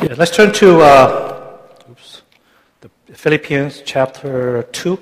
[0.00, 1.58] Yeah, let's turn to uh,
[1.90, 2.22] oops,
[2.82, 4.96] the Philippians chapter 2,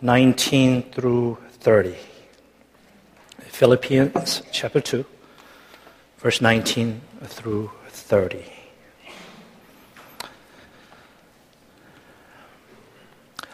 [0.00, 1.96] 19 through 30.
[3.40, 5.04] Philippians chapter 2,
[6.18, 8.44] verse 19 through 30.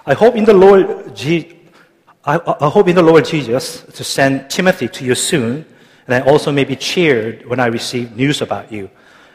[0.04, 1.56] I hope in the Lord, Je-
[2.26, 5.64] I, I hope in the Lord Jesus to send Timothy to you soon,
[6.06, 8.90] and I also may be cheered when I receive news about you.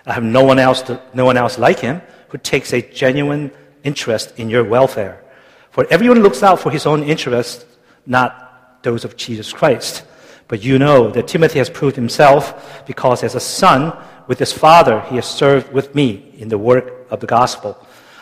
[0.05, 3.51] I have no one else, to, no one else like him who takes a genuine
[3.83, 5.23] interest in your welfare.
[5.71, 7.65] For everyone looks out for his own interests,
[8.05, 10.03] not those of Jesus Christ.
[10.47, 15.01] But you know that Timothy has proved himself because as a son with his father,
[15.01, 17.77] he has served with me in the work of the gospel.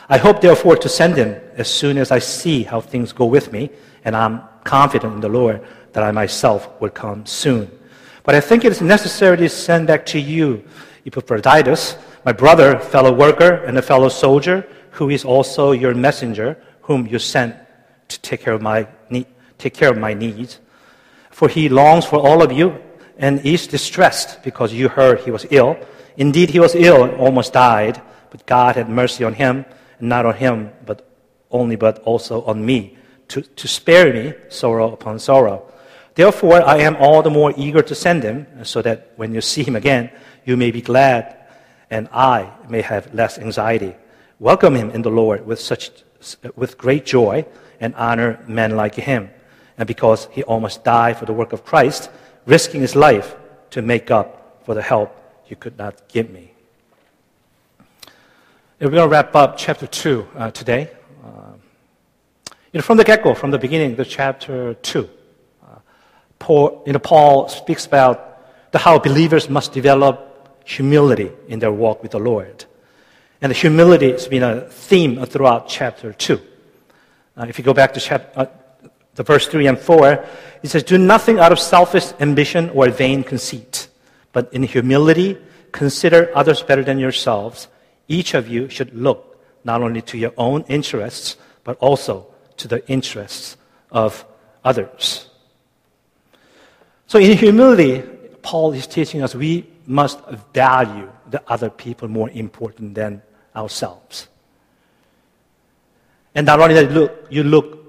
[0.08, 3.52] I hope, therefore, to send him as soon as I see how things go with
[3.52, 3.70] me,
[4.04, 7.72] and I'm confident in the Lord that I myself will come soon.
[8.24, 10.64] But I think it is necessary to send back to you
[11.06, 17.08] Epaphroditus, my brother, fellow worker, and a fellow soldier, who is also your messenger, whom
[17.08, 17.56] you sent
[18.08, 19.26] to take care of my, need,
[19.58, 20.60] take care of my needs.
[21.30, 22.78] For he longs for all of you
[23.18, 25.78] and is distressed because you heard he was ill.
[26.18, 29.66] Indeed, he was ill and almost died, but God had mercy on him
[30.00, 31.08] and not on him, but
[31.50, 32.98] only, but also on me,
[33.30, 35.72] to, to spare me sorrow upon sorrow.
[36.16, 39.64] Therefore, I am all the more eager to send him, so that when you see
[39.64, 40.12] him again,
[40.46, 41.38] you may be glad,
[41.90, 43.96] and I may have less anxiety.
[44.40, 45.92] Welcome him in the Lord with such,
[46.56, 47.46] with great joy,
[47.80, 49.30] and honor men like him.
[49.78, 52.10] And because he almost died for the work of Christ,
[52.46, 53.36] risking his life
[53.72, 55.16] to make up for the help
[55.48, 56.52] you could not give me.
[58.80, 60.90] We're going to wrap up chapter 2 uh, today.
[61.24, 61.54] Uh,
[62.74, 65.08] you know, from the get go, from the beginning of chapter 2, uh,
[66.42, 72.02] Paul, you know, Paul speaks about the, how believers must develop humility in their walk
[72.02, 72.66] with the Lord.
[73.42, 76.42] And the humility has been a theme throughout chapter 2.
[77.38, 78.46] Uh, if you go back to chapter, uh,
[79.16, 80.26] the verse 3 and 4,
[80.64, 83.88] it says, Do nothing out of selfish ambition or vain conceit,
[84.34, 85.38] but in humility
[85.72, 87.68] consider others better than yourselves
[88.08, 92.86] each of you should look not only to your own interests, but also to the
[92.90, 93.58] interests
[93.92, 94.26] of
[94.66, 95.31] others.
[97.12, 98.04] So, in humility,
[98.42, 100.18] Paul is teaching us we must
[100.54, 103.22] value the other people more important than
[103.54, 104.30] ourselves.
[106.34, 107.80] And not only that you look, you look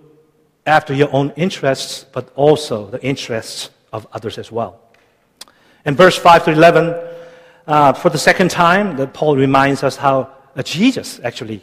[0.66, 4.81] after your own interests, but also the interests of others as well.
[5.84, 6.93] In verse 5 to 11,
[7.69, 11.62] uh, for the second time, that Paul reminds us how uh, Jesus actually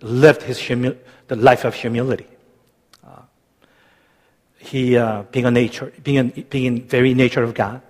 [0.00, 0.96] lived his humi-
[1.28, 2.31] the life of humility.
[4.62, 7.82] He, uh, being a nature, being, a, being in very nature of God,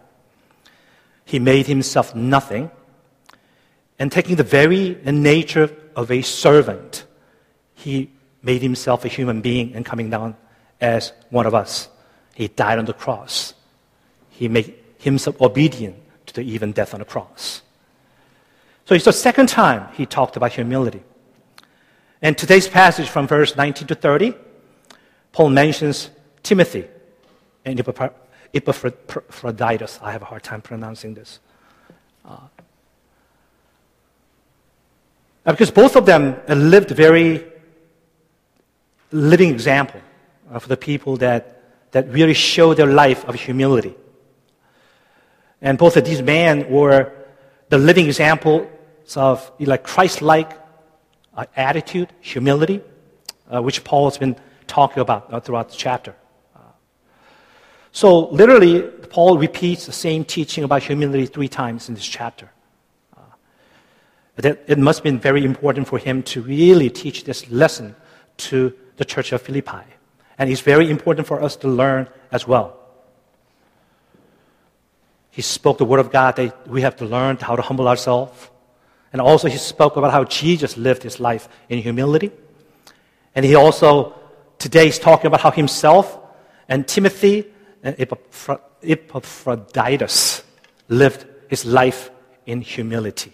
[1.27, 2.71] he made himself nothing,
[3.99, 7.05] and taking the very nature of a servant,
[7.75, 8.11] he
[8.43, 10.35] made himself a human being and coming down
[10.81, 11.89] as one of us.
[12.35, 13.55] He died on the cross.
[14.31, 15.97] He made himself obedient
[16.27, 17.61] to the even death on the cross.
[18.87, 21.03] So it's the second time he talked about humility.
[22.23, 24.35] And today's passage from verse 19 to 30,
[25.33, 26.11] Paul mentions
[26.43, 26.87] Timothy
[27.65, 27.79] and
[28.55, 29.99] Epaphroditus.
[30.03, 31.41] I have a hard time pronouncing this.
[32.25, 32.39] Uh,
[35.45, 37.45] because both of them lived very
[39.11, 40.01] living example
[40.59, 43.95] for the people that, that really show their life of humility.
[45.61, 47.13] And both of these men were
[47.69, 48.69] the living examples
[49.17, 50.59] of like Christ-like
[51.37, 52.81] uh, attitude, humility,
[53.51, 54.37] uh, which Paul has been
[54.67, 56.15] talking about uh, throughout the chapter.
[57.93, 62.51] So literally, Paul repeats the same teaching about humility three times in this chapter.
[63.15, 63.21] Uh,
[64.37, 67.95] that it must have been very important for him to really teach this lesson
[68.39, 69.85] to the church of Philippi.
[70.39, 72.79] And it's very important for us to learn as well.
[75.31, 78.51] He spoke the word of God that we have to learn how to humble ourselves.
[79.13, 82.31] And also, he spoke about how Jesus lived his life in humility.
[83.35, 84.15] And he also,
[84.59, 86.19] today, is talking about how himself
[86.69, 87.47] and Timothy
[87.83, 87.97] and
[88.83, 90.45] Epaphroditus
[90.89, 92.11] lived his life
[92.47, 93.33] in humility.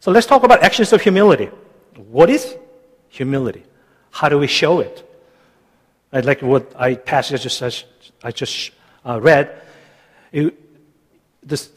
[0.00, 1.50] So let's talk about actions of humility.
[1.96, 2.56] What is
[3.08, 3.64] humility?
[4.10, 5.04] How do we show it?
[6.12, 7.62] I'd like what I passage just
[8.22, 8.70] I just
[9.04, 9.60] uh, read,
[10.32, 10.54] it,
[11.42, 11.70] this,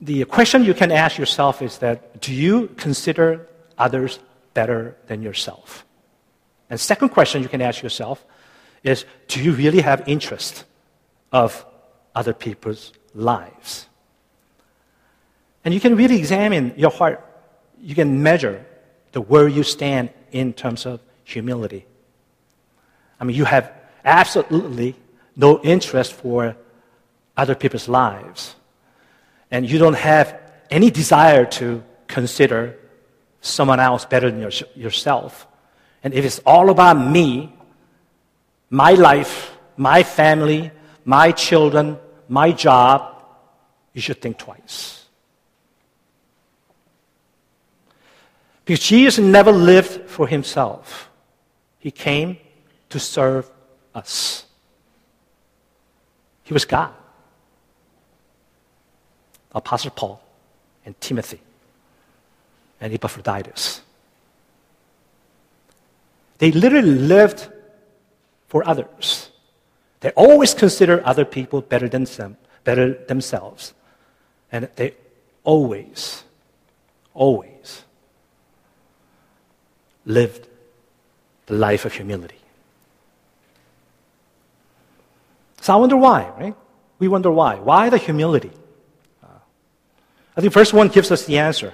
[0.00, 3.46] the question you can ask yourself is that do you consider
[3.78, 4.18] others
[4.54, 5.84] better than yourself?
[6.68, 8.24] And second question you can ask yourself
[8.82, 10.64] is do you really have interest
[11.32, 11.64] of
[12.14, 13.86] other people's lives?
[15.64, 17.24] And you can really examine your heart.
[17.80, 18.64] You can measure
[19.12, 21.86] the where you stand in terms of humility.
[23.18, 23.72] I mean, you have
[24.04, 24.96] absolutely
[25.36, 26.56] no interest for
[27.36, 28.54] other people's lives.
[29.50, 30.38] And you don't have
[30.70, 32.78] any desire to consider
[33.40, 35.46] someone else better than your, yourself.
[36.02, 37.52] And if it's all about me,
[38.70, 40.70] my life, my family,
[41.04, 43.22] my children, my job,
[43.92, 45.04] you should think twice.
[48.64, 51.10] Because Jesus never lived for himself,
[51.80, 52.38] he came
[52.88, 53.50] to serve
[53.94, 54.44] us.
[56.44, 56.92] He was God.
[59.52, 60.22] Apostle Paul
[60.84, 61.40] and Timothy
[62.80, 63.80] and Epaphroditus.
[66.38, 67.50] They literally lived
[68.50, 69.30] for others.
[70.00, 73.72] They always consider other people better than them, better themselves.
[74.50, 74.94] And they
[75.44, 76.24] always,
[77.14, 77.84] always
[80.04, 80.48] lived
[81.46, 82.40] the life of humility.
[85.60, 86.56] So I wonder why, right?
[86.98, 87.56] We wonder why.
[87.56, 88.50] Why the humility?
[89.22, 89.28] Uh,
[90.36, 91.72] I think verse 1 gives us the answer.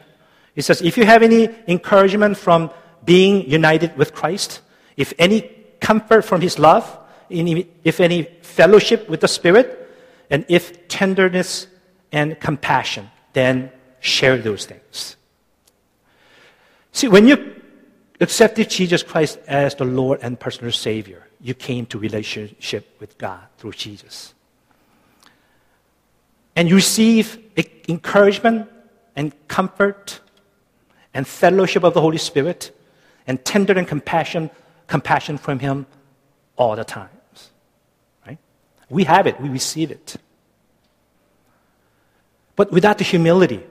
[0.54, 2.70] It says, if you have any encouragement from
[3.04, 4.60] being united with Christ,
[4.96, 9.82] if any comfort from his love, if any fellowship with the Spirit,
[10.30, 11.66] and if tenderness
[12.12, 13.70] and compassion, then
[14.00, 15.16] share those things.
[16.92, 17.60] See, when you
[18.20, 23.40] accepted Jesus Christ as the Lord and personal Savior, you came to relationship with God
[23.58, 24.32] through Jesus.
[26.54, 27.38] And you receive
[27.88, 28.68] encouragement
[29.14, 30.20] and comfort
[31.12, 32.74] and fellowship of the Holy Spirit
[33.26, 34.50] and tender and compassion,
[34.86, 35.86] compassion from Him
[36.56, 37.50] all the times.
[38.26, 38.38] Right?
[38.88, 40.16] We have it, we receive it.
[42.56, 43.62] But without the humility,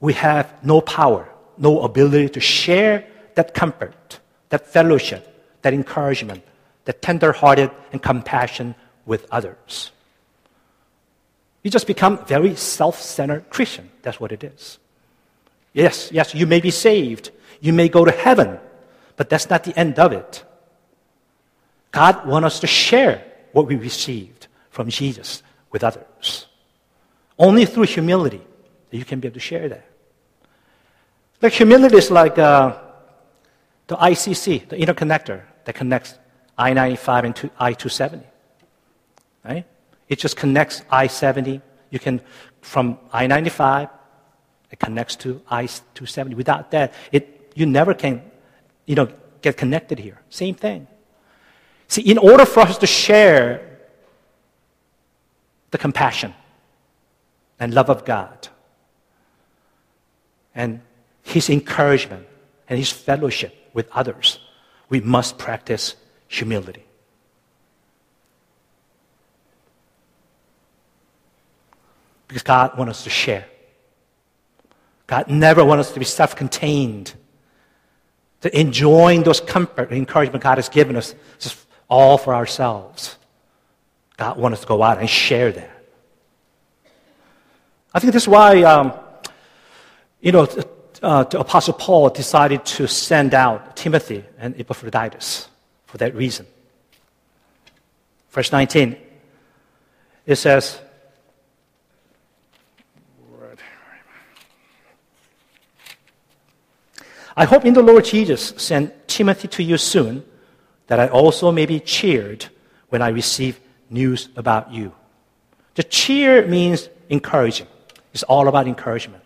[0.00, 3.04] we have no power, no ability to share
[3.34, 5.24] that comfort, that fellowship,
[5.62, 6.44] that encouragement,
[6.84, 8.74] that tender hearted and compassion
[9.04, 9.90] with others.
[11.62, 13.90] You just become very self centered Christian.
[14.02, 14.78] That's what it is.
[15.72, 17.30] Yes, yes, you may be saved.
[17.60, 18.58] You may go to heaven,
[19.18, 20.44] but that's not the end of it.
[21.90, 25.42] God wants us to share what we received from Jesus
[25.72, 26.46] with others.
[27.36, 28.40] Only through humility
[28.90, 29.84] that you can be able to share that.
[31.42, 32.78] Like humility is like uh,
[33.88, 36.14] the ICC, the interconnector that connects
[36.56, 38.24] I 95 and I 270.
[39.44, 39.64] Right?
[40.08, 41.60] It just connects I 70.
[41.90, 42.20] You can,
[42.60, 43.88] from I 95,
[44.70, 46.36] it connects to I 270.
[46.36, 48.22] Without that, it, you never can
[48.88, 49.06] you know,
[49.42, 50.18] get connected here.
[50.30, 50.86] Same thing.
[51.88, 53.78] See, in order for us to share
[55.70, 56.32] the compassion
[57.60, 58.48] and love of God
[60.54, 60.80] and
[61.22, 62.26] His encouragement
[62.66, 64.38] and His fellowship with others,
[64.88, 65.94] we must practice
[66.26, 66.84] humility.
[72.26, 73.46] Because God wants us to share.
[75.06, 77.12] God never wants us to be self contained,
[78.42, 81.58] to enjoying those comfort and encouragement God has given us just
[81.88, 83.16] all for ourselves.
[84.16, 85.70] God wants us to go out and share that.
[87.94, 88.92] I think this is why, um,
[90.20, 90.46] you know,
[91.02, 95.48] uh, the Apostle Paul decided to send out Timothy and Epaphroditus
[95.86, 96.46] for that reason.
[98.30, 98.96] Verse 19,
[100.26, 100.78] it says,
[107.38, 110.24] I hope in the Lord Jesus send Timothy to you soon,
[110.88, 112.46] that I also may be cheered
[112.88, 114.92] when I receive news about you.
[115.76, 117.68] The cheer means encouraging.
[118.12, 119.22] It's all about encouragement.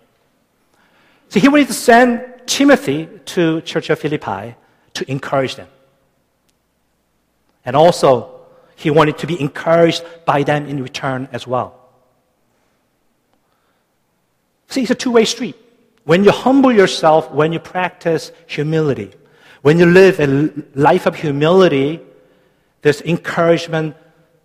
[1.31, 4.57] So he wanted to send Timothy to Church of Philippi
[4.92, 5.69] to encourage them.
[7.64, 8.42] And also,
[8.76, 11.81] he wanted to be encouraged by them in return as well.
[14.69, 15.57] See, it's a two way street.
[16.05, 19.13] When you humble yourself, when you practice humility,
[19.63, 22.01] when you live a life of humility,
[22.83, 23.97] this encouragement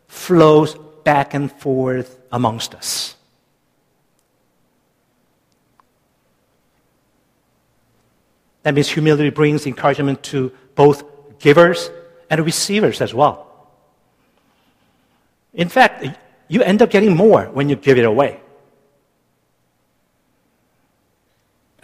[0.08, 3.16] flows back and forth amongst us.
[8.64, 11.04] That means humility brings encouragement to both
[11.40, 11.90] givers
[12.30, 13.48] and receivers as well.
[15.54, 16.06] In fact,
[16.50, 18.42] you end up getting more when you give it away.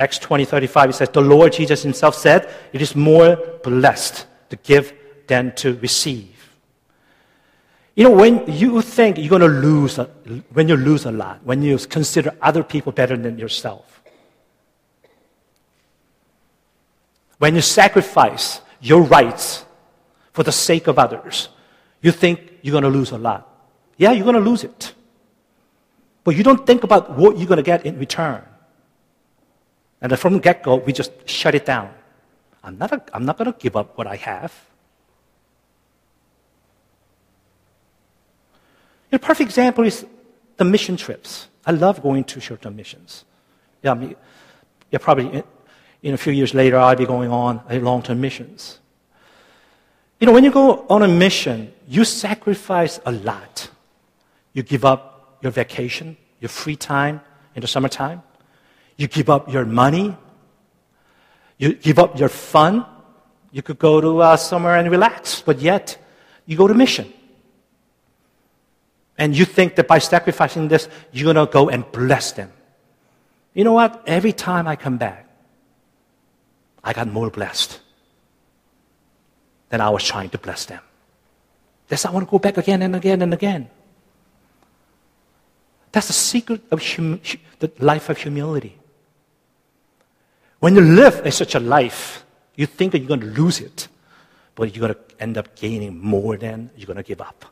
[0.04, 4.58] Acts 20, 35, it says, The Lord Jesus himself said, It is more blessed to
[4.58, 4.94] give
[5.28, 6.54] than to receive.
[7.96, 10.06] You know, when you think you're going to lose, a,
[10.52, 14.04] when you lose a lot, when you consider other people better than yourself,
[17.38, 19.64] when you sacrifice your rights
[20.34, 21.48] for the sake of others,
[22.02, 23.48] you think you're going to lose a lot.
[23.96, 24.94] Yeah, you're going to lose it.
[26.26, 28.44] But you don't think about what you're going to get in return.
[30.04, 31.90] And from the get go, we just shut it down.
[32.62, 34.54] I'm not, a, I'm not going to give up what I have.
[39.14, 40.06] A perfect example is
[40.58, 41.48] the mission trips.
[41.66, 43.24] I love going to short term missions.
[43.82, 44.16] Yeah, I mean,
[44.92, 45.44] yeah, probably in,
[46.02, 48.80] in a few years later, I'll be going on long term missions.
[50.20, 53.70] You know, when you go on a mission, you sacrifice a lot.
[54.52, 57.22] You give up your vacation, your free time
[57.56, 58.24] in the summertime.
[58.98, 60.16] You give up your money.
[61.58, 62.86] You give up your fun.
[63.52, 65.98] You could go to uh, somewhere and relax, but yet
[66.46, 67.12] you go to mission.
[69.18, 72.52] And you think that by sacrificing this, you're going to go and bless them.
[73.54, 74.04] You know what?
[74.08, 75.30] Every time I come back,
[76.84, 77.80] I got more blessed
[79.70, 80.82] than I was trying to bless them.
[81.88, 83.70] That's I want to go back again and again and again.
[85.92, 87.22] That's the secret of hum-
[87.60, 88.78] the life of humility.
[90.64, 92.24] When you live in such a life,
[92.56, 93.90] you think that you're going to lose it,
[94.56, 97.44] but you're going to end up gaining more than you're going to give up.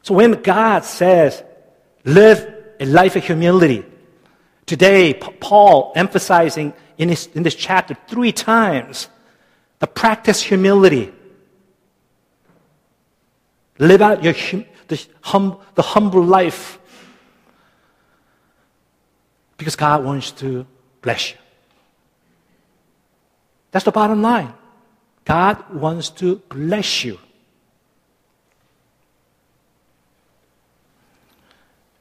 [0.00, 1.44] So when God says,
[2.06, 3.84] live a life of humility,
[4.64, 9.08] today Paul emphasizing in, his, in this chapter three times
[9.80, 11.12] the practice humility.
[13.78, 16.78] Live out your hum, the, hum, the humble life
[19.60, 20.66] because God wants to
[21.02, 21.36] bless you.
[23.72, 24.54] That's the bottom line.
[25.26, 27.18] God wants to bless you.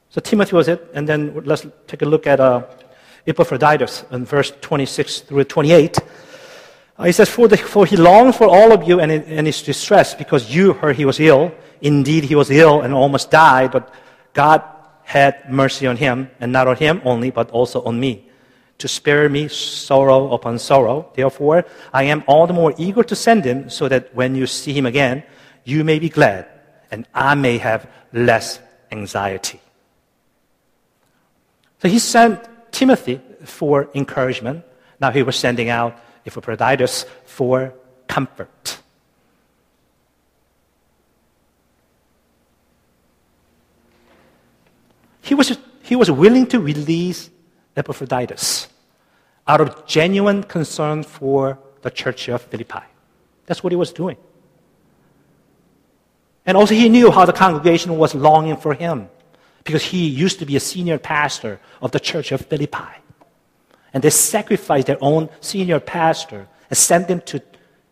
[0.10, 2.64] So Timothy was it, and then let's take a look at uh,
[3.28, 6.00] Epaphroditus in verse 26 through 28.
[6.98, 9.62] Uh, he says, for, the, for he longed for all of you and, and is
[9.62, 11.52] distressed because you heard he was ill.
[11.82, 13.94] Indeed, he was ill and almost died, but
[14.34, 14.64] God
[15.10, 18.30] had mercy on him, and not on him only, but also on me,
[18.78, 21.10] to spare me sorrow upon sorrow.
[21.16, 24.72] Therefore, I am all the more eager to send him, so that when you see
[24.72, 25.24] him again,
[25.64, 26.46] you may be glad,
[26.92, 28.60] and I may have less
[28.92, 29.60] anxiety.
[31.82, 32.38] So he sent
[32.72, 34.64] Timothy for encouragement.
[35.02, 35.98] Now he was sending out
[36.28, 37.74] Epaphroditus for
[38.08, 38.79] comfort.
[45.30, 47.30] He was, he was willing to release
[47.78, 48.68] Epaphroditus
[49.48, 52.82] out of genuine concern for the church of Philippi.
[53.46, 54.18] That's what he was doing.
[56.48, 59.08] And also, he knew how the congregation was longing for him
[59.64, 62.96] because he used to be a senior pastor of the church of Philippi.
[63.94, 67.40] And they sacrificed their own senior pastor and sent him to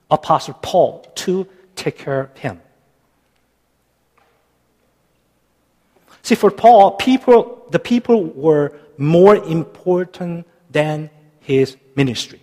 [0.10, 2.62] Apostle Paul to take care of him.
[6.28, 12.42] See, for Paul, people, the people were more important than his ministry.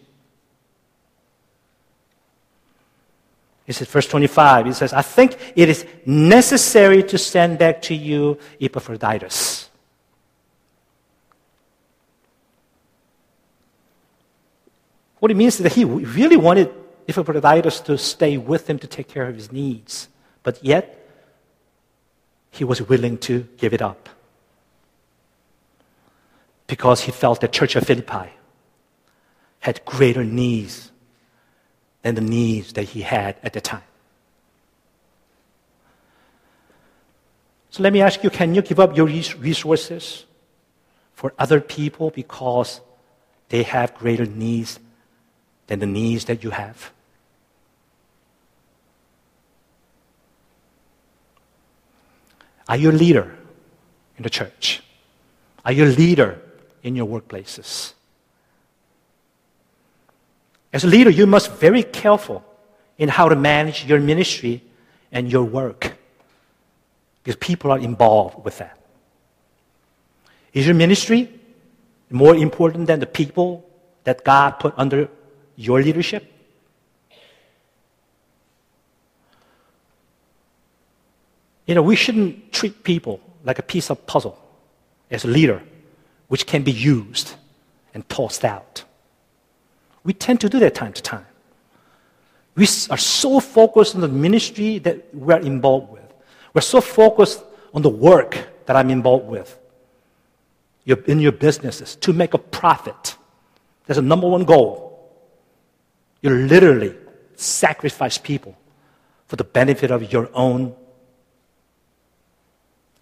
[3.67, 7.95] He says, verse 25, he says, I think it is necessary to send back to
[7.95, 9.69] you Epaphroditus.
[15.19, 16.73] What it means is that he really wanted
[17.07, 20.09] Epaphroditus to stay with him to take care of his needs,
[20.43, 21.04] but yet
[22.55, 24.09] he was willing to give it up
[26.69, 28.31] because he felt the church of Philippi
[29.59, 30.93] had greater needs
[32.03, 33.83] than the needs that he had at the time.
[37.71, 40.25] So let me ask you can you give up your resources
[41.13, 42.81] for other people because
[43.49, 44.79] they have greater needs
[45.67, 46.93] than the needs that you have?
[52.69, 53.37] Are you a leader
[54.17, 54.83] in the church?
[55.65, 56.41] Are you a leader
[56.83, 57.93] in your workplaces?
[60.73, 62.45] As a leader, you must be very careful
[62.99, 64.63] in how to manage your ministry
[65.13, 65.97] and your work
[67.23, 68.79] because people are involved with that.
[70.53, 71.31] Is your ministry
[72.11, 73.65] more important than the people
[74.05, 75.09] that God put under
[75.57, 76.34] your leadership?
[81.67, 84.39] You know, we shouldn't treat people like a piece of puzzle
[85.11, 85.63] as a leader,
[86.29, 87.35] which can be used
[87.95, 88.85] and tossed out.
[90.03, 91.27] We tend to do that time to time.
[92.55, 96.03] We are so focused on the ministry that we're involved with.
[96.53, 97.43] We're so focused
[97.73, 99.59] on the work that I'm involved with.
[100.85, 103.17] You're in your businesses to make a profit.
[103.87, 105.11] That's the number one goal.
[106.21, 106.95] You literally
[107.37, 108.57] sacrifice people
[109.27, 110.75] for the benefit of your own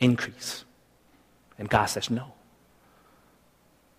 [0.03, 0.65] increase.
[1.59, 2.33] And God says no.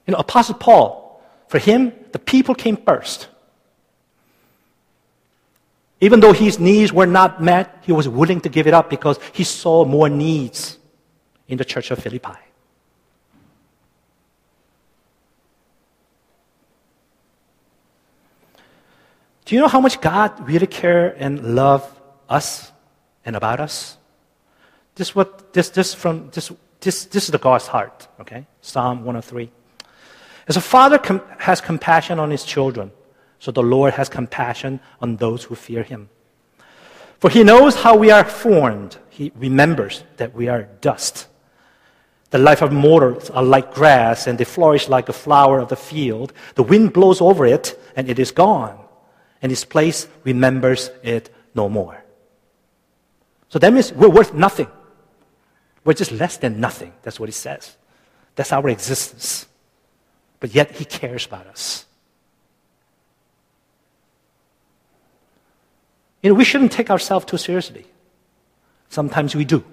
[0.05, 3.29] You know, Apostle Paul, for him, the people came first.
[6.01, 9.17] Even though his needs were not met, he was willing to give it up because
[9.31, 10.77] he saw more needs
[11.47, 12.37] in the church of Philippi.
[19.45, 21.83] Do you know how much God really cares and love
[22.27, 22.71] us
[23.25, 23.97] and about us?
[24.95, 28.07] This what this this from this this this is the God's heart.
[28.19, 29.51] Okay, Psalm 103.
[30.47, 32.91] As a father com- has compassion on his children,
[33.39, 36.09] so the Lord has compassion on those who fear him.
[37.19, 38.97] For he knows how we are formed.
[39.09, 41.27] He remembers that we are dust.
[42.31, 45.75] The life of mortals are like grass, and they flourish like a flower of the
[45.75, 46.33] field.
[46.55, 48.77] The wind blows over it, and it is gone,
[49.41, 52.03] and its place remembers it no more.
[53.49, 54.67] So that means we're worth nothing.
[55.83, 56.93] We're just less than nothing.
[57.03, 57.75] That's what he says.
[58.35, 59.47] That's our existence
[60.43, 61.85] but yet He cares about us.
[66.21, 67.85] You know, we shouldn't take ourselves too seriously.
[68.89, 69.63] Sometimes we do.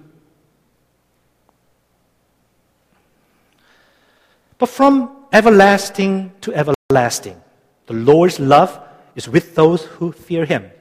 [4.57, 7.41] But from everlasting to everlasting,
[7.87, 8.79] the Lord's love
[9.13, 10.71] is with those who fear Him,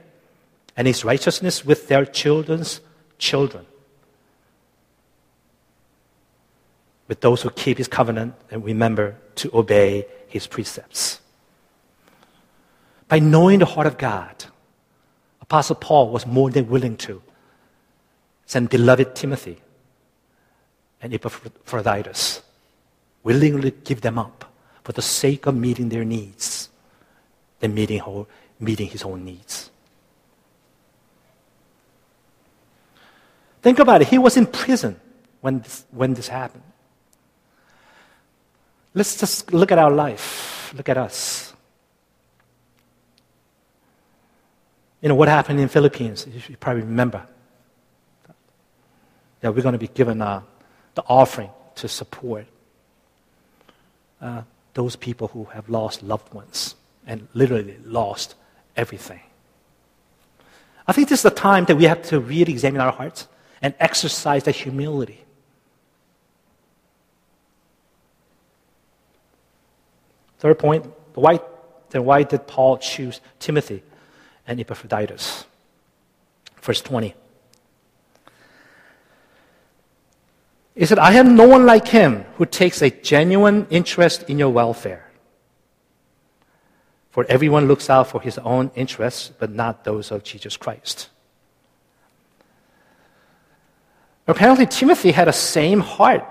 [0.77, 2.81] and His righteousness with their children's
[3.19, 3.67] children.
[7.11, 11.21] With those who keep his covenant and remember to obey his precepts.
[13.09, 14.45] By knowing the heart of God,
[15.43, 17.21] Apostle Paul was more than willing to
[18.47, 19.59] send beloved Timothy
[21.03, 22.43] and Epaphroditus,
[23.25, 24.45] willingly give them up
[24.85, 26.69] for the sake of meeting their needs
[27.59, 28.01] than meeting,
[28.61, 29.69] meeting his own needs.
[33.63, 34.07] Think about it.
[34.07, 35.01] He was in prison
[35.41, 36.70] when this, when this happened.
[38.95, 40.73] Let's just look at our life.
[40.77, 41.53] Look at us.
[45.01, 46.27] You know what happened in Philippines?
[46.49, 47.27] You probably remember.
[49.43, 50.43] Yeah, we're going to be given uh,
[50.95, 52.47] the offering to support
[54.21, 54.43] uh,
[54.75, 56.75] those people who have lost loved ones
[57.07, 58.35] and literally lost
[58.77, 59.21] everything.
[60.87, 63.29] I think this is the time that we have to really examine our hearts
[63.63, 65.25] and exercise that humility.
[70.41, 71.41] Third point, why,
[71.91, 73.83] then why did Paul choose Timothy
[74.47, 75.45] and Epaphroditus?
[76.63, 77.15] Verse 20.
[80.75, 84.49] He said, I have no one like him who takes a genuine interest in your
[84.49, 85.11] welfare.
[87.11, 91.11] For everyone looks out for his own interests, but not those of Jesus Christ.
[94.27, 96.25] Apparently, Timothy had the same heart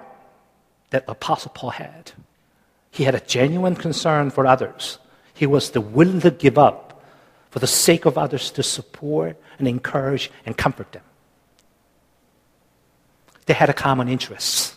[0.90, 2.14] that Apostle Paul had.
[3.00, 5.00] He had a genuine concern for others.
[5.34, 7.02] He was the willing to give up
[7.50, 11.04] for the sake of others to support and encourage and comfort them.
[13.46, 14.76] They had a common interest.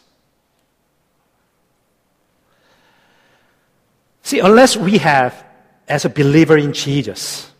[4.23, 5.45] See, unless we have,
[5.89, 7.51] as a believer in Jesus,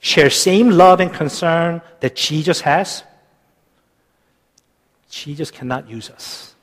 [0.00, 3.04] share same love and concern that Jesus has,
[5.08, 6.54] Jesus cannot use us.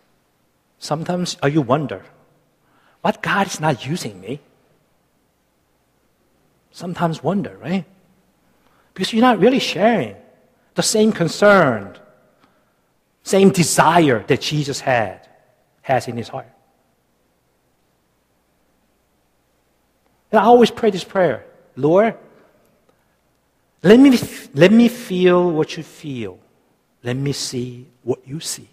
[0.77, 2.05] Sometimes uh, you wonder,
[3.01, 4.39] what God is not using me?
[6.71, 7.85] Sometimes wonder, right?
[8.93, 10.15] Because you're not really sharing
[10.75, 11.97] the same concern,
[13.23, 15.27] same desire that Jesus had,
[15.81, 16.51] has in his heart.
[20.31, 22.15] And I always pray this prayer Lord,
[23.83, 24.19] let me,
[24.53, 26.39] let me feel what you feel.
[27.03, 28.67] Let me see what you see.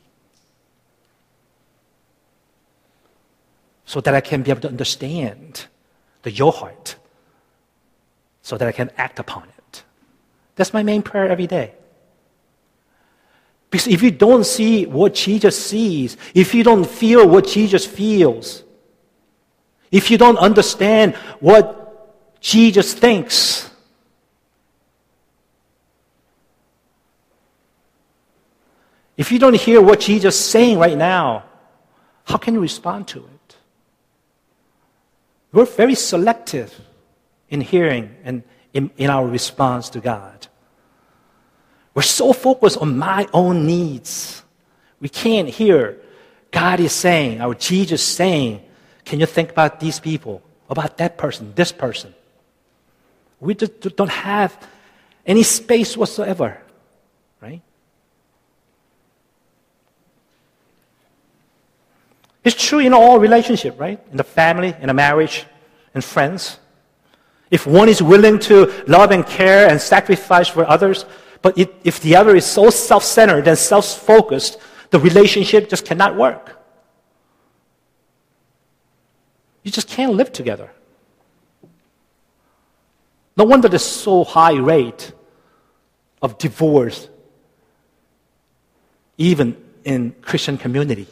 [3.87, 5.67] So that I can be able to understand
[6.23, 6.97] the your heart,
[8.43, 9.85] so that I can act upon it.
[10.57, 11.73] That's my main prayer every day.
[13.71, 18.65] Because if you don't see what Jesus sees, if you don't feel what Jesus feels,
[19.91, 23.71] if you don't understand what Jesus thinks,
[29.17, 31.45] if you don't hear what Jesus is saying right now,
[32.25, 33.36] how can you respond to it?
[35.57, 36.79] We're very selective
[37.49, 38.43] in hearing and
[38.75, 40.49] in, in our response to God.
[41.95, 44.43] We're so focused on my own needs.
[45.01, 45.99] We can't hear
[46.51, 48.61] God is saying, our Jesus saying,
[49.07, 52.15] can you think about these people, about that person, this person?
[53.41, 54.63] We just don't have
[55.25, 56.61] any space whatsoever,
[57.41, 57.63] right?
[62.47, 64.01] It's true in all relationship, right?
[64.13, 65.45] In the family, in a marriage,
[65.97, 66.61] in friends.
[67.51, 71.07] If one is willing to love and care and sacrifice for others,
[71.43, 74.59] but it, if the other is so self-centered and self-focused,
[74.91, 76.57] the relationship just cannot work.
[79.65, 80.71] You just can't live together.
[83.37, 85.13] No wonder there's so high rate
[86.23, 87.09] of divorce
[89.19, 91.09] even in Christian community.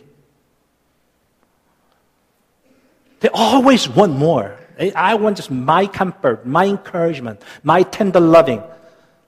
[3.25, 4.55] They always want more.
[4.95, 8.63] I want just my comfort, my encouragement, my tender loving.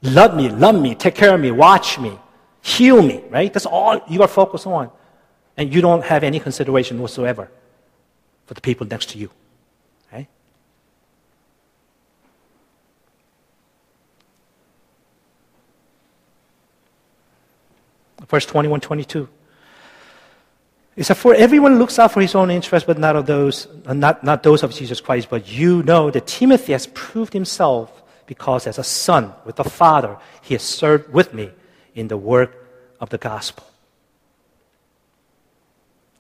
[0.03, 2.19] Love me, love me, take care of me, watch me,
[2.61, 3.51] heal me, right?
[3.51, 4.91] That's all you are focused on.
[5.57, 7.51] And you don't have any consideration whatsoever
[8.45, 9.31] for the people next to you.
[10.13, 10.29] Right?
[18.29, 19.27] Verse 21 22.
[20.97, 24.25] It said, For everyone looks out for his own interest, but not of those, not,
[24.25, 25.29] not those of Jesus Christ.
[25.29, 30.17] But you know that Timothy has proved himself because as a son with the Father,
[30.41, 31.51] he has served with me
[31.95, 32.57] in the work
[32.99, 33.65] of the gospel.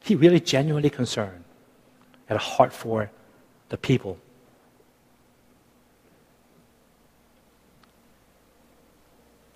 [0.04, 1.42] He really genuinely concerned,
[2.26, 3.10] had a heart for
[3.70, 4.18] the people.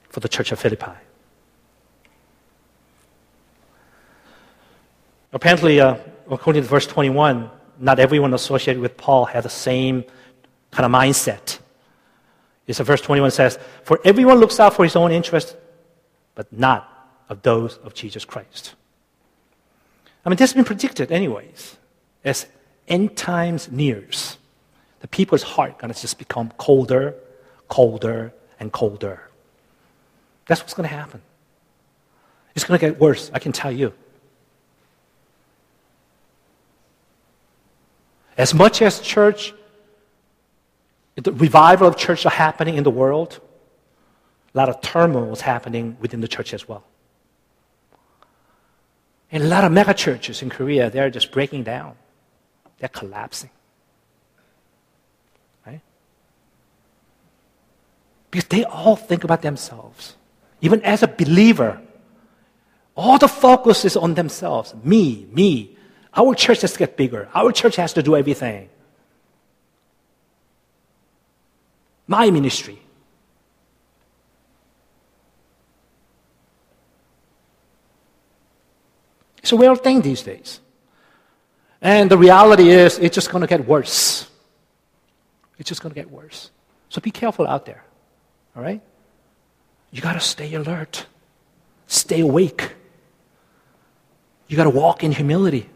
[0.08, 1.09] For the church of Philippi.
[5.32, 5.96] Apparently, uh,
[6.30, 10.04] according to verse 21, not everyone associated with Paul had the same
[10.70, 11.58] kind of mindset.
[12.66, 15.56] It's a verse 21 says, For everyone looks out for his own interest,
[16.34, 16.86] but not
[17.28, 18.74] of those of Jesus Christ.
[20.24, 21.76] I mean, this has been predicted, anyways,
[22.24, 22.46] as
[22.86, 24.36] end times nears.
[25.00, 27.14] The people's heart gonna just become colder,
[27.68, 29.30] colder, and colder.
[30.46, 31.22] That's what's gonna happen.
[32.54, 33.94] It's gonna get worse, I can tell you.
[38.40, 39.52] As much as church,
[41.16, 43.38] the revival of church are happening in the world,
[44.54, 46.82] a lot of turmoil is happening within the church as well.
[49.30, 51.96] And a lot of mega churches in Korea, they're just breaking down.
[52.78, 53.50] They're collapsing.
[55.66, 55.82] Right?
[58.30, 60.16] Because they all think about themselves.
[60.62, 61.78] Even as a believer,
[62.96, 64.74] all the focus is on themselves.
[64.82, 65.76] Me, me,
[66.14, 67.28] our church has to get bigger.
[67.34, 68.68] Our church has to do everything.
[72.06, 72.80] My ministry.
[79.38, 80.60] It's a real thing these days.
[81.80, 84.28] And the reality is, it's just going to get worse.
[85.58, 86.50] It's just going to get worse.
[86.88, 87.84] So be careful out there.
[88.54, 88.82] All right?
[89.90, 91.06] You got to stay alert,
[91.86, 92.74] stay awake.
[94.48, 95.68] You got to walk in humility.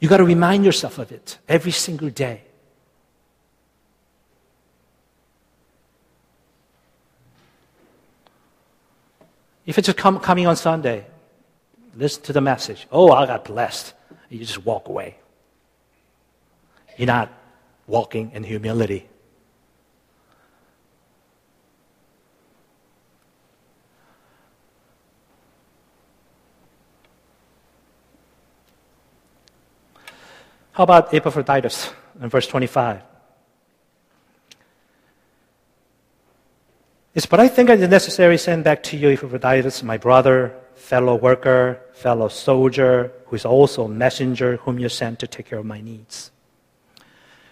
[0.00, 2.42] You got to remind yourself of it every single day.
[9.66, 11.06] If it's just coming on Sunday,
[11.94, 12.88] listen to the message.
[12.90, 13.92] Oh, I got blessed.
[14.30, 15.16] You just walk away.
[16.96, 17.32] You're not
[17.86, 19.06] walking in humility.
[30.72, 33.02] How about Epaphroditus in verse 25?
[37.12, 40.54] It's, but I think it is necessary to send back to you Epaphroditus, my brother,
[40.76, 45.58] fellow worker, fellow soldier, who is also a messenger whom you sent to take care
[45.58, 46.30] of my needs.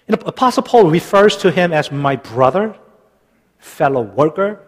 [0.07, 2.75] You know, Apostle Paul refers to him as my brother,
[3.59, 4.61] fellow worker,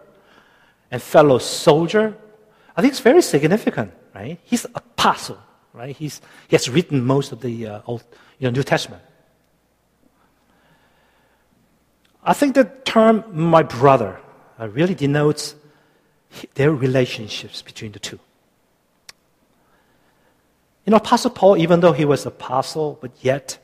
[0.91, 2.15] and fellow soldier.
[2.75, 4.39] I think it's very significant, right?
[4.43, 5.39] He's apostle,
[5.73, 5.95] right?
[5.95, 8.03] He's, he has written most of the uh, Old,
[8.41, 9.03] you know, New Testament.
[12.23, 14.19] I think the term my brother
[14.59, 15.55] uh, really denotes
[16.55, 18.19] their relationships between the two.
[20.85, 23.59] You know, Apostle Paul, even though he was apostle, but yet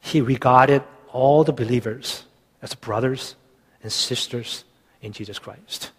[0.00, 2.24] he regarded all the believers
[2.62, 3.36] as brothers
[3.80, 4.64] and sisters
[5.02, 5.92] in Jesus Christ.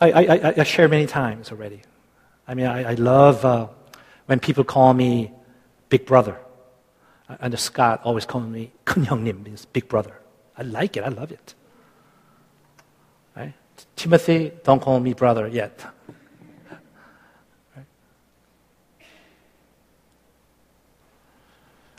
[0.00, 1.82] I, I, I, shared many times already.
[2.47, 3.67] I mean, I, I love uh,
[4.25, 5.31] when people call me
[5.89, 6.37] big brother.
[7.39, 10.19] And Scott always calling me 큰 형님 means big brother.
[10.57, 11.03] I like it.
[11.03, 11.55] I love it.
[13.35, 13.53] Right?
[13.95, 15.85] Timothy, don't call me brother yet.
[17.75, 17.85] Right?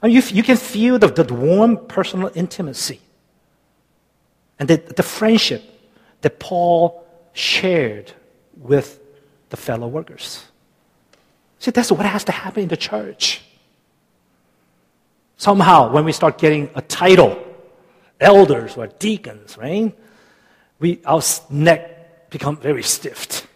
[0.02, 3.00] And you, you can feel the, the warm personal intimacy
[4.58, 5.62] and the, the friendship
[6.20, 8.12] that Paul shared
[8.56, 9.00] with
[9.49, 10.45] the fellow workers.
[11.59, 13.41] See, that's what has to happen in the church.
[15.37, 17.37] Somehow, when we start getting a title,
[18.19, 19.97] elders or deacons, right?
[20.79, 23.47] We, our neck become very stiff.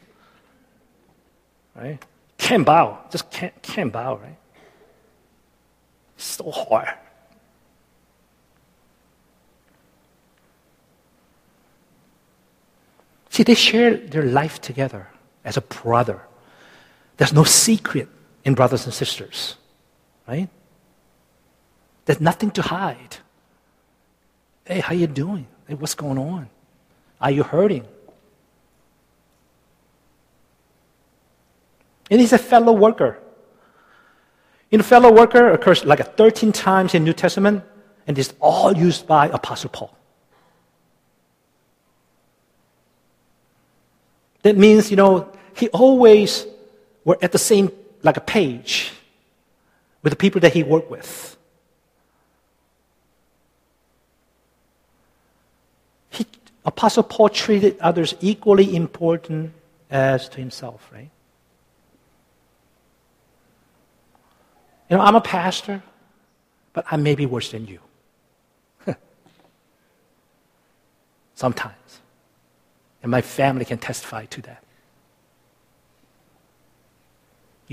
[1.75, 1.99] Right?
[2.37, 2.99] Can't bow.
[3.09, 4.37] Just can't, can't bow, right?
[6.17, 6.89] So hard.
[13.29, 15.07] See, they share their life together
[15.43, 16.21] as a brother.
[17.17, 18.09] There's no secret
[18.43, 19.55] in brothers and sisters,
[20.27, 20.49] right?
[22.05, 23.17] There's nothing to hide.
[24.65, 25.47] Hey, how you doing?
[25.67, 26.49] Hey, what's going on?
[27.21, 27.85] Are you hurting?
[32.11, 33.19] And he's a fellow worker.
[34.71, 37.63] In fellow worker occurs like 13 times in New Testament,
[38.07, 39.95] and it's all used by Apostle Paul.
[44.41, 46.45] That means, you know, he always
[47.05, 48.91] were at the same, like a page
[50.01, 51.37] with the people that he worked with.
[56.09, 56.25] He,
[56.65, 59.53] Apostle Paul treated others equally important
[59.89, 61.09] as to himself, right?
[64.89, 65.81] You know, I'm a pastor,
[66.73, 67.79] but I may be worse than you.
[71.35, 71.73] Sometimes.
[73.01, 74.62] And my family can testify to that.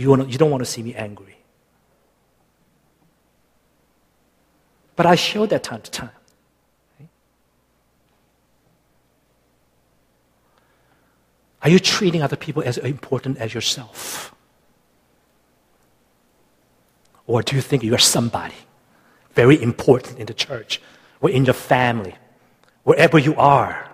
[0.01, 1.37] You, wanna, you don't want to see me angry.
[4.97, 6.11] But I show that time to time.
[11.63, 14.35] Are you treating other people as important as yourself?
[17.27, 18.55] Or do you think you are somebody
[19.35, 20.81] very important in the church
[21.21, 22.15] or in your family,
[22.85, 23.90] wherever you are?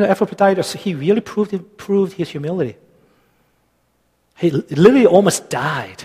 [0.00, 2.76] Know, Epaphroditus, he really proved, proved his humility.
[4.36, 6.04] He literally almost died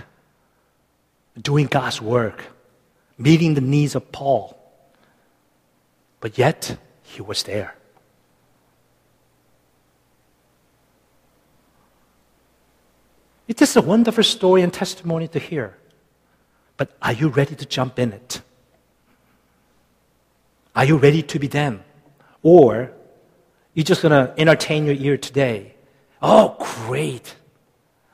[1.39, 2.45] doing God's work,
[3.17, 4.57] meeting the needs of Paul.
[6.21, 7.75] But yet, he was there.
[13.49, 15.75] It is a wonderful story and testimony to hear.
[16.77, 18.41] But are you ready to jump in it?
[20.73, 21.83] Are you ready to be them?
[22.41, 22.93] Or
[23.73, 25.75] you're just going to entertain your ear today.
[26.21, 27.35] Oh, great.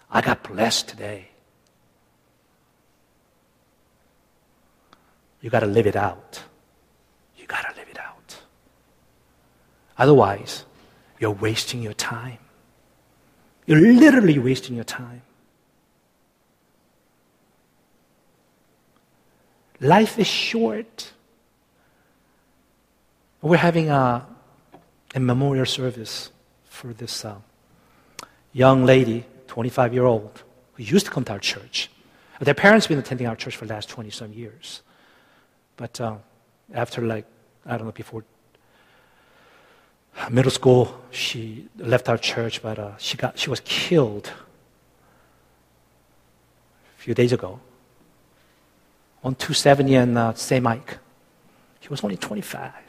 [0.09, 1.29] I got blessed today.
[5.41, 6.41] You got to live it out.
[7.37, 8.37] You got to live it out.
[9.97, 10.65] Otherwise,
[11.19, 12.37] you're wasting your time.
[13.65, 15.21] You're literally wasting your time.
[19.79, 21.11] Life is short.
[23.41, 24.25] We're having a
[25.15, 26.31] a memorial service
[26.65, 27.35] for this uh,
[28.53, 30.43] young lady, 25 year old,
[30.73, 31.89] who used to come to our church.
[32.39, 34.83] Their parents have been attending our church for the last 20 some years.
[35.75, 36.17] But uh,
[36.73, 37.25] after, like,
[37.65, 38.23] I don't know, before
[40.29, 44.31] middle school, she left our church, but uh, she, got, she was killed
[46.97, 47.59] a few days ago
[49.23, 50.63] on 270 and uh, St.
[50.63, 50.97] Mike.
[51.79, 52.86] She was only 25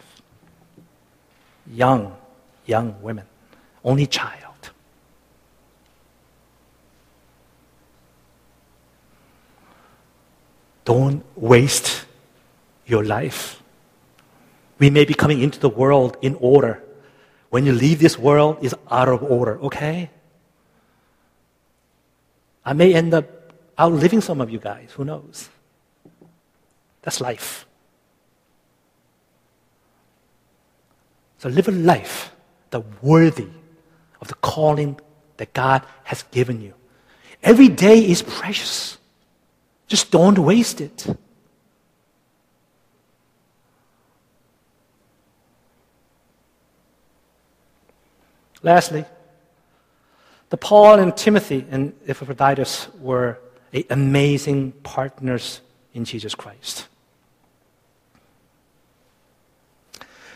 [1.73, 2.17] young,
[2.67, 3.27] young women,
[3.85, 4.45] only child.
[10.85, 12.07] Don't waste
[12.87, 13.63] your life.
[14.79, 16.83] We may be coming into the world in order.
[17.51, 20.11] When you leave this world, it's out of order, okay?
[22.65, 23.27] I may end up
[23.79, 25.49] outliving some of you guys, who knows?
[27.03, 27.68] That's life.
[31.39, 32.33] So live a life
[32.71, 33.49] that worthy
[34.21, 35.01] of the calling
[35.37, 36.75] that God has given you.
[37.43, 38.99] Every day is precious.
[39.87, 41.07] Just don't waste it.
[48.63, 49.05] Lastly,
[50.51, 53.39] the Paul and Timothy and Epaphroditus were
[53.89, 55.61] amazing partners
[55.95, 56.88] in Jesus Christ.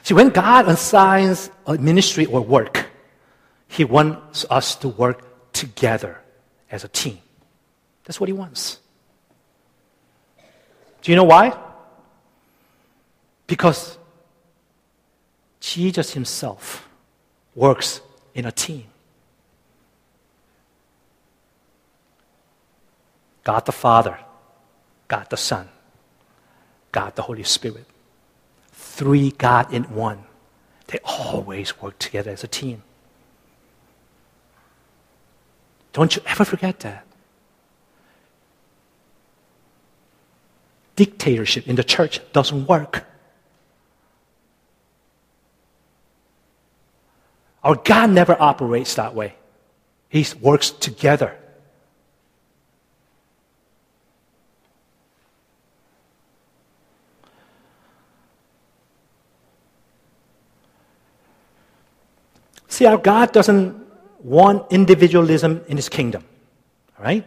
[0.03, 2.91] See, when God assigns a ministry or work,
[3.69, 6.21] He wants us to work together
[6.71, 7.19] as a team.
[8.05, 8.81] That's what He wants.
[11.03, 11.57] Do you know why?
[13.47, 13.99] Because
[15.61, 16.88] Jesus Himself
[17.55, 18.01] works
[18.35, 18.87] in a team.
[23.45, 24.19] God the Father,
[25.07, 25.69] God the Son,
[26.91, 27.87] God the Holy Spirit.
[28.93, 30.25] Three God in one.
[30.89, 32.83] They always work together as a team.
[35.95, 37.07] Don't you ever forget that.
[40.95, 43.07] Dictatorship in the church doesn't work.
[47.65, 49.37] Our God never operates that way.
[50.11, 51.39] He works together.
[62.83, 63.81] See, our God doesn't
[64.25, 66.25] want individualism in his kingdom.
[66.99, 67.25] All right?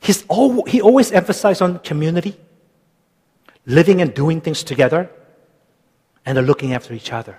[0.00, 2.38] He's al- he always emphasized on community,
[3.66, 5.10] living and doing things together,
[6.24, 7.36] and looking after each other.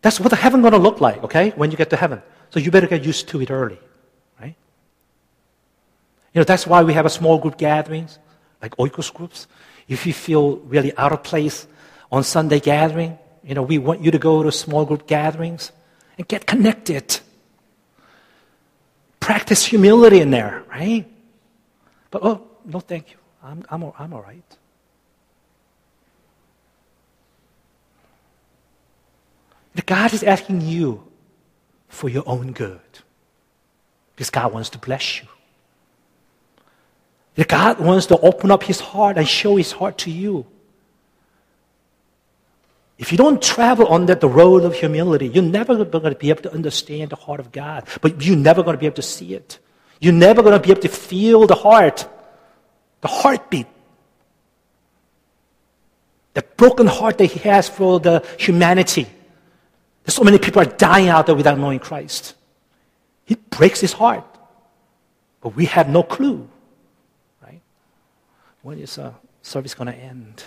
[0.00, 2.22] That's what the heaven going to look like, okay, when you get to heaven.
[2.48, 3.78] So you better get used to it early,
[4.40, 4.56] right?
[6.32, 8.18] You know, that's why we have a small group gatherings,
[8.62, 9.48] like oikos groups.
[9.86, 11.66] If you feel really out of place,
[12.10, 13.18] on Sunday gathering.
[13.42, 15.72] You know, we want you to go to small group gatherings
[16.18, 17.20] and get connected.
[19.20, 21.06] Practice humility in there, right?
[22.10, 23.16] But oh, no, thank you.
[23.42, 24.44] I'm, I'm, I'm all right.
[29.90, 31.02] God is asking you
[31.88, 32.78] for your own good.
[34.14, 35.26] Because God wants to bless you.
[37.48, 40.46] God wants to open up His heart and show His heart to you.
[43.00, 46.28] If you don't travel on that, the road of humility, you're never going to be
[46.28, 47.88] able to understand the heart of God.
[48.02, 49.58] But you're never going to be able to see it.
[50.00, 52.06] You're never going to be able to feel the heart,
[53.00, 53.66] the heartbeat,
[56.34, 59.06] the broken heart that He has for the humanity.
[60.04, 62.34] There's so many people are dying out there without knowing Christ.
[63.24, 64.26] He breaks His heart,
[65.40, 66.46] but we have no clue,
[67.42, 67.62] right?
[68.60, 70.44] When is uh, service going to end?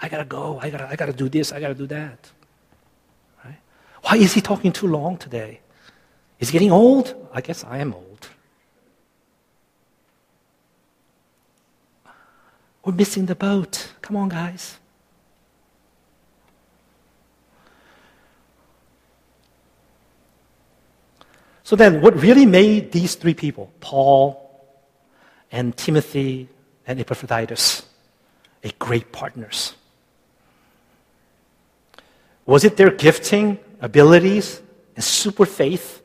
[0.00, 0.58] I gotta go.
[0.60, 1.52] I gotta, I gotta do this.
[1.52, 2.30] I gotta do that.
[3.44, 3.58] Right?
[4.02, 5.60] Why is he talking too long today?
[6.40, 7.14] Is he getting old?
[7.32, 8.28] I guess I am old.
[12.84, 13.92] We're missing the boat.
[14.02, 14.78] Come on, guys.
[21.62, 24.38] So then, what really made these three people, Paul
[25.50, 26.48] and Timothy
[26.86, 27.86] and Epaphroditus,
[28.62, 29.74] a great partners?
[32.46, 34.60] Was it their gifting, abilities,
[34.94, 36.02] and super faith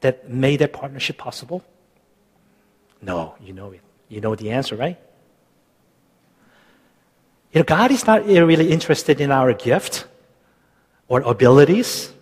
[0.00, 1.62] that made that partnership possible?
[3.00, 3.80] No, you know it.
[4.08, 4.98] You know the answer, right?
[7.52, 10.06] You know, God is not really interested in our gift
[11.08, 12.12] or abilities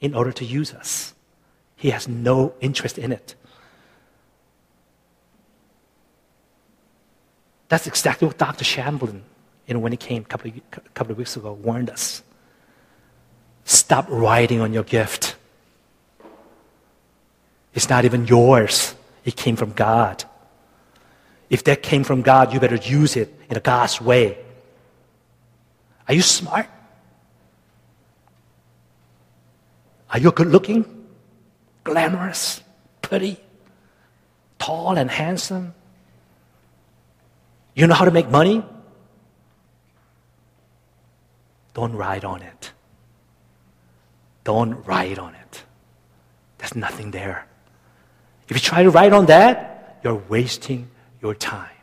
[0.00, 1.14] in order to use us.
[1.76, 3.34] He has no interest in it.
[7.68, 8.64] That's exactly what Dr.
[8.64, 9.20] Shamblin,
[9.66, 12.22] you know, when he came a couple of, couple of weeks ago, warned us.
[13.68, 15.36] Stop riding on your gift.
[17.74, 18.94] It's not even yours.
[19.26, 20.24] It came from God.
[21.50, 24.38] If that came from God, you better use it in a God's way.
[26.08, 26.66] Are you smart?
[30.12, 30.86] Are you good looking?
[31.84, 32.62] Glamorous?
[33.02, 33.36] Pretty?
[34.58, 35.74] Tall and handsome?
[37.74, 38.64] You know how to make money?
[41.74, 42.72] Don't ride on it.
[44.48, 45.62] Don't write on it.
[46.56, 47.46] There's nothing there.
[48.48, 50.88] If you try to write on that, you're wasting
[51.20, 51.76] your time.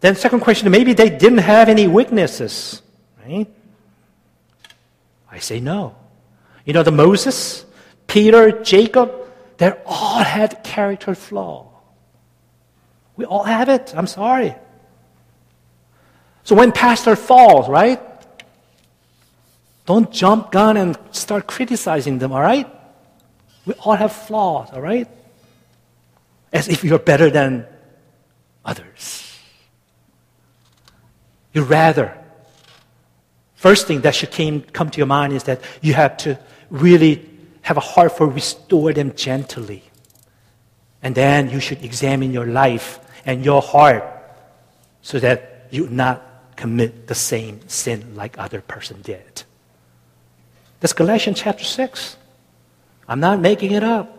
[0.00, 2.80] Then, second question maybe they didn't have any weaknesses,
[3.26, 3.46] right?
[5.30, 5.94] I say no.
[6.64, 7.66] You know, the Moses,
[8.06, 9.12] Peter, Jacob,
[9.58, 11.68] they all had character flaw.
[13.16, 13.92] We all have it.
[13.94, 14.54] I'm sorry.
[16.44, 18.00] So when pastor falls, right?
[19.88, 22.68] Don't jump gun and start criticizing them, all right?
[23.64, 25.08] We all have flaws, all right?
[26.52, 27.64] As if you're better than
[28.66, 29.34] others.
[31.54, 32.12] You rather.
[33.54, 37.26] First thing that should came, come to your mind is that you have to really
[37.62, 39.82] have a heart for restore them gently.
[41.02, 44.04] And then you should examine your life and your heart
[45.00, 49.44] so that you not commit the same sin like other person did.
[50.80, 52.16] That's Galatians chapter 6.
[53.08, 54.14] I'm not making it up.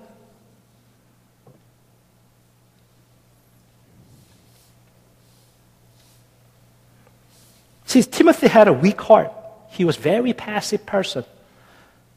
[7.86, 9.32] See, Timothy had a weak heart.
[9.72, 11.24] He was a very passive person.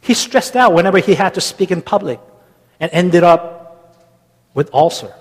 [0.01, 2.21] He stressed out whenever he had to speak in public
[2.81, 3.97] and ended up
[4.53, 5.15] with ulcer.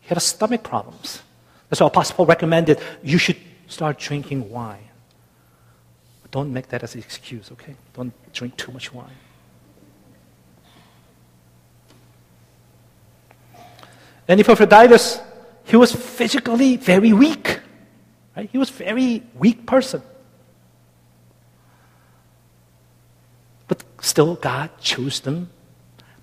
[0.00, 1.22] He had stomach problems.
[1.68, 4.85] That's why Apostle Paul recommended you should start drinking wine.
[6.36, 7.74] Don't make that as an excuse, okay?
[7.94, 9.08] Don't drink too much wine.
[14.28, 15.18] And Epaphroditus,
[15.64, 17.60] he was physically very weak.
[18.36, 18.50] Right?
[18.52, 20.02] He was a very weak person.
[23.66, 25.48] But still, God chose them.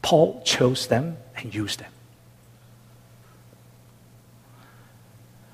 [0.03, 1.91] Paul chose them and used them.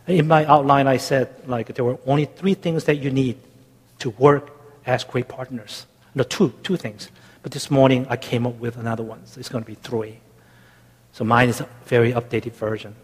[0.07, 3.37] In my outline, I said like there were only three things that you need
[3.99, 4.51] to work
[4.85, 5.85] as great partners.
[6.15, 7.09] No, two, two things.
[7.43, 9.25] But this morning I came up with another one.
[9.25, 10.19] So it's going to be three.
[11.11, 12.95] So mine is a very updated version.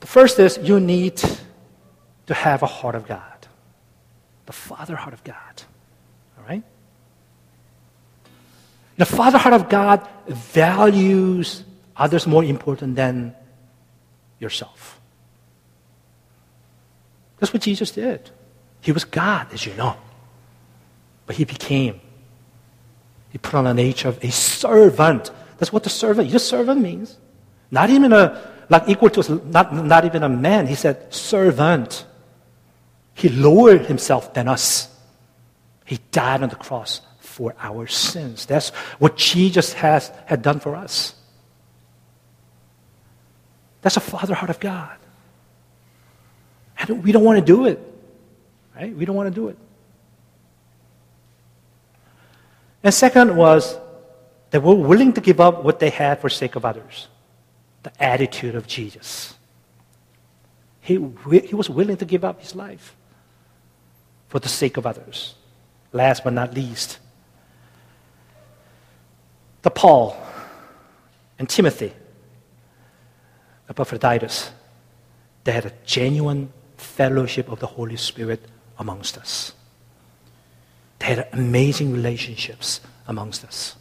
[0.00, 1.20] The first is you need
[2.26, 3.48] to have a heart of God,
[4.46, 5.62] the Father heart of God.
[6.38, 6.62] All right?
[8.96, 11.64] The Father heart of God values
[11.98, 13.34] others more important than
[14.38, 15.00] yourself.
[17.38, 18.30] That's what Jesus did.
[18.80, 19.96] He was God, as you know.
[21.26, 22.00] But he became,
[23.30, 25.30] he put on the nature of a servant.
[25.58, 27.18] That's what the servant, just servant means.
[27.70, 30.68] Not even a, like equal to, not, not even a man.
[30.68, 32.06] He said servant.
[33.14, 34.88] He lowered himself than us.
[35.84, 38.46] He died on the cross for our sins.
[38.46, 38.70] That's
[39.00, 41.15] what Jesus has had done for us.
[43.86, 44.96] That's a father heart of God.
[46.88, 47.78] We don't want to do it.
[48.74, 48.92] Right?
[48.92, 49.56] We don't want to do it.
[52.82, 53.78] And second was
[54.50, 57.06] they were willing to give up what they had for sake of others.
[57.84, 59.36] The attitude of Jesus.
[60.80, 60.94] He,
[61.44, 62.96] he was willing to give up his life
[64.26, 65.36] for the sake of others.
[65.92, 66.98] Last but not least,
[69.62, 70.20] the Paul
[71.38, 71.92] and Timothy,
[73.68, 74.50] Epaphroditus,
[75.44, 78.44] they had a genuine fellowship of the Holy Spirit
[78.78, 79.52] amongst us.
[80.98, 83.76] They had amazing relationships amongst us.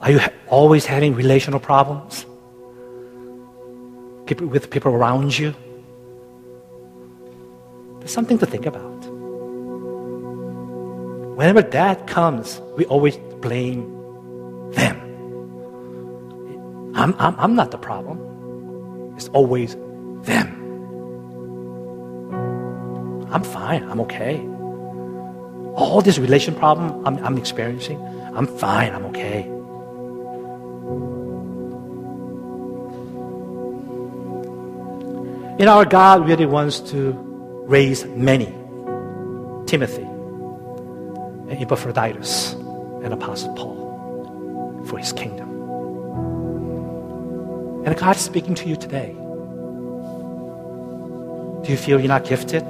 [0.00, 2.26] Are you always having relational problems?
[4.26, 5.54] People, with people around you?
[8.00, 8.82] There's something to think about.
[11.36, 13.90] Whenever that comes, we always blame
[14.72, 15.03] them.
[17.04, 19.12] I'm, I'm, I'm not the problem.
[19.14, 19.76] It's always
[20.22, 20.48] them.
[23.30, 23.84] I'm fine.
[23.90, 24.38] I'm okay.
[25.76, 28.00] All this relation problem I'm, I'm experiencing,
[28.34, 28.94] I'm fine.
[28.94, 29.42] I'm okay.
[35.58, 37.12] You know, our God really wants to
[37.66, 38.52] raise many.
[39.66, 42.52] Timothy, and Epaphroditus
[43.02, 45.43] and Apostle Paul for his kingdom.
[47.84, 49.12] And God is speaking to you today.
[51.64, 52.62] Do you feel you're not gifted?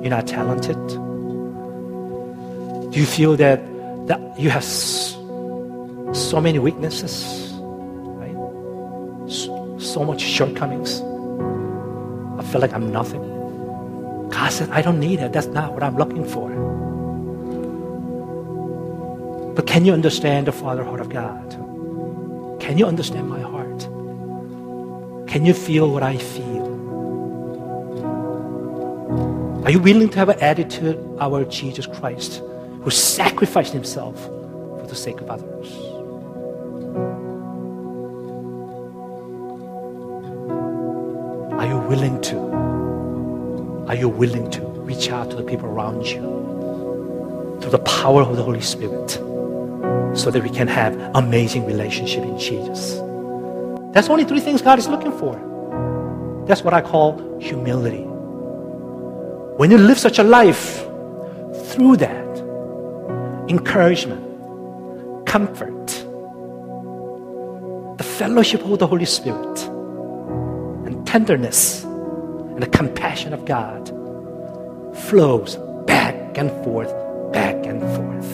[0.00, 0.76] You're not talented?
[2.92, 3.60] Do you feel that,
[4.06, 7.52] that you have so many weaknesses?
[8.20, 8.36] Right?
[9.30, 11.00] So, so much shortcomings.
[12.38, 13.22] I feel like I'm nothing.
[14.30, 15.32] God said, I don't need it.
[15.32, 16.50] That's not what I'm looking for.
[19.54, 21.50] But can you understand the Father heart of God?
[22.60, 23.53] Can you understand my heart?
[25.34, 26.64] Can you feel what I feel?
[29.64, 32.40] Are you willing to have an attitude our Jesus Christ
[32.82, 35.72] who sacrificed himself for the sake of others?
[41.58, 43.88] Are you willing to?
[43.88, 48.36] Are you willing to reach out to the people around you through the power of
[48.36, 49.20] the Holy Spirit?
[50.14, 53.00] so that we can have amazing relationship in Jesus.
[53.94, 56.44] That's only three things God is looking for.
[56.46, 58.02] That's what I call humility.
[59.56, 60.80] When you live such a life,
[61.74, 62.38] through that,
[63.48, 65.86] encouragement, comfort,
[67.96, 69.62] the fellowship of the Holy Spirit,
[70.86, 73.88] and tenderness, and the compassion of God
[75.06, 76.92] flows back and forth,
[77.32, 78.30] back and forth.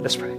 [0.00, 0.35] Let's pray.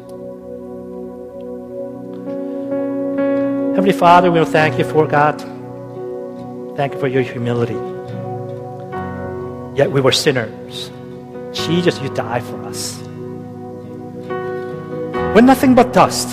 [3.88, 5.40] Heavenly Father, we will thank you for God.
[6.76, 7.80] Thank you for your humility.
[9.78, 10.92] Yet we were sinners.
[11.54, 13.02] Jesus, you died for us.
[15.34, 16.28] We're nothing but dust.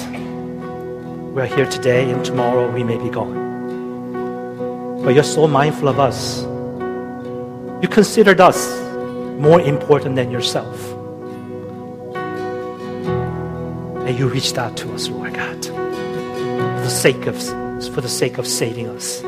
[1.30, 5.04] We're here today and tomorrow we may be gone.
[5.04, 6.42] But you're so mindful of us.
[7.80, 8.80] You considered us
[9.38, 10.92] more important than yourself.
[14.08, 15.62] And you reached out to us, Lord God,
[16.84, 17.36] the sake of,
[17.94, 19.20] for the sake of saving us.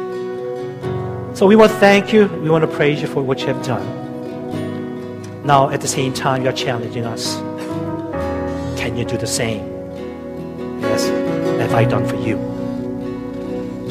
[1.39, 2.27] So we want to thank you.
[2.27, 3.85] We want to praise you for what you have done.
[5.45, 7.37] Now, at the same time, you're challenging us.
[8.79, 9.65] Can you do the same?
[10.83, 11.09] Yes,
[11.61, 12.37] have I done for you?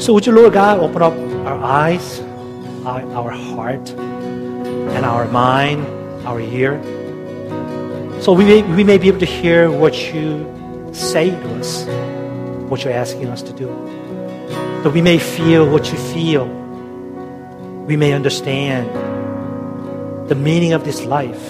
[0.00, 1.14] So would you, Lord God, open up
[1.46, 2.20] our eyes,
[2.84, 5.84] our, our heart, and our mind,
[6.24, 6.80] our ear,
[8.20, 10.46] so we may, we may be able to hear what you
[10.92, 11.86] say to us,
[12.68, 13.66] what you're asking us to do.
[14.82, 16.46] That we may feel what you feel.
[17.86, 18.88] We may understand
[20.28, 21.42] the meaning of this life.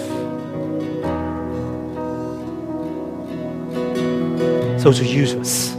[4.81, 5.71] So to use us.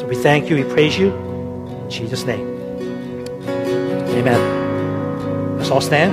[0.00, 1.12] So we thank you, we praise you.
[1.12, 2.46] In Jesus' name.
[4.18, 5.58] Amen.
[5.58, 6.12] Let's all stand.